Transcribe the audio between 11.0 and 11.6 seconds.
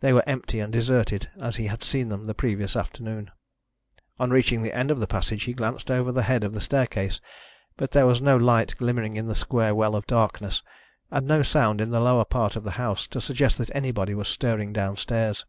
and no